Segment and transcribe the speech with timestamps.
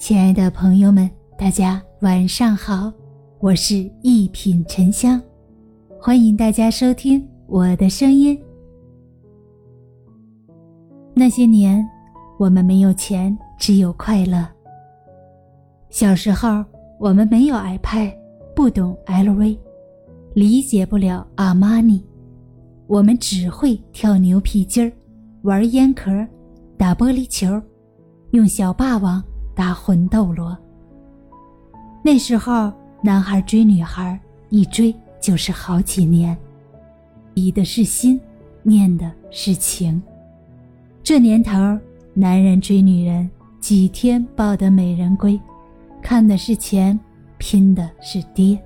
[0.00, 2.90] 亲爱的朋友们，大家晚上好，
[3.38, 5.20] 我是一品沉香，
[6.00, 8.36] 欢迎大家收听我的声音。
[11.12, 11.86] 那些年，
[12.38, 14.48] 我们没有钱，只有快乐。
[15.90, 16.64] 小时候，
[16.98, 18.10] 我们没有 iPad，
[18.56, 19.58] 不懂 LV，
[20.32, 22.02] 理解不了阿玛尼，
[22.86, 24.90] 我们只会跳牛皮筋儿，
[25.42, 26.10] 玩烟壳，
[26.78, 27.60] 打玻璃球，
[28.30, 29.22] 用小霸王。
[29.60, 30.56] 打魂斗罗。
[32.02, 36.34] 那时候，男孩追女孩，一追就是好几年，
[37.34, 38.18] 比的是心，
[38.62, 40.02] 念的是情。
[41.02, 41.78] 这年头，
[42.14, 43.28] 男人追女人，
[43.60, 45.38] 几天抱得美人归，
[46.00, 46.98] 看的是钱，
[47.36, 48.58] 拼的是爹。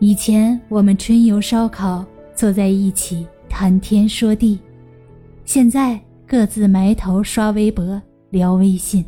[0.00, 2.04] 以前我们春游烧烤，
[2.34, 4.58] 坐在一起谈天说地，
[5.44, 9.04] 现在各自埋头刷微博、聊微信。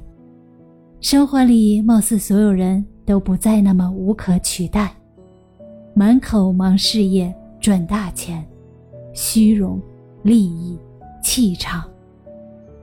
[1.05, 4.91] 生活里，貌似所有人都不再那么无可取代，
[5.93, 8.43] 满口忙事业、赚大钱，
[9.13, 9.79] 虚荣、
[10.23, 10.79] 利益、
[11.23, 11.85] 气场，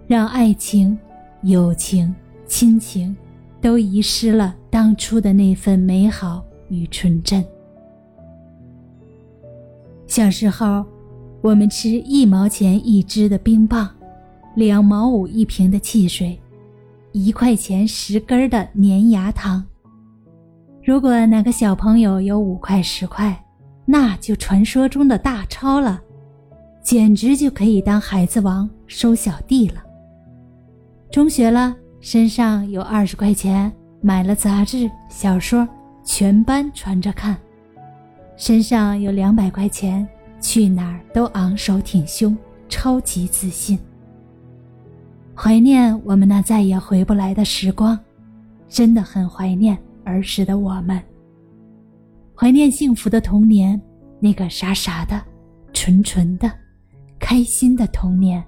[0.06, 0.96] 让爱情、
[1.42, 2.14] 友情、
[2.46, 3.18] 亲情
[3.60, 7.44] 都遗失了当初的那份美好与纯真。
[10.06, 10.86] 小时候，
[11.42, 13.90] 我们吃一毛钱一支的冰棒，
[14.56, 16.40] 两毛五一瓶的汽水。
[17.12, 19.64] 一块钱十根的粘牙糖。
[20.84, 23.38] 如果哪个小朋友有五块十块，
[23.86, 26.02] 那就传说中的大钞了，
[26.84, 29.84] 简直就可以当孩子王收小弟了。
[31.12, 35.68] 中学了，身上有二十块钱，买了杂志小说，
[36.04, 37.38] 全班传着看。
[38.38, 40.08] 身上有两百块钱，
[40.40, 42.36] 去哪儿都昂首挺胸，
[42.70, 43.78] 超级自信。
[45.44, 47.98] 怀念我们那再也回不来的时光，
[48.70, 49.76] 真的很怀念
[50.06, 51.02] 儿时的我们。
[52.36, 53.82] 怀念幸福的童年，
[54.20, 55.20] 那个傻傻的、
[55.74, 56.52] 纯纯的、
[57.20, 58.44] 开心的童年。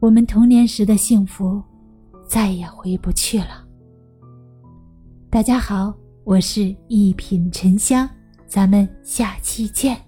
[0.00, 1.62] 我们童年时的幸福，
[2.26, 3.62] 再也回不去了。
[5.28, 5.94] 大家好，
[6.24, 8.08] 我是一品沉香，
[8.46, 9.98] 咱们下期见。